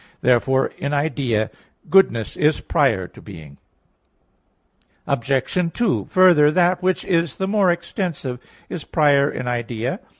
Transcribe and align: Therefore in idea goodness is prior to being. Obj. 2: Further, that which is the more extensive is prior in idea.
Therefore 0.21 0.71
in 0.79 0.95
idea 0.95 1.51
goodness 1.87 2.35
is 2.35 2.59
prior 2.59 3.07
to 3.07 3.21
being. 3.21 3.59
Obj. 5.05 5.53
2: 5.71 6.05
Further, 6.05 6.49
that 6.49 6.81
which 6.81 7.05
is 7.05 7.35
the 7.35 7.47
more 7.47 7.69
extensive 7.71 8.39
is 8.67 8.83
prior 8.83 9.29
in 9.29 9.47
idea. 9.47 9.99